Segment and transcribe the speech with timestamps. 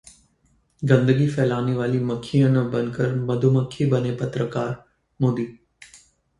[0.91, 4.75] गंदगी फैलाने वाली मक्खियां न बनकर मधुमक्खी बनें पत्रकार:
[5.19, 5.47] मोदी